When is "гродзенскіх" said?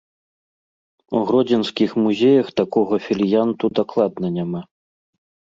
1.31-1.91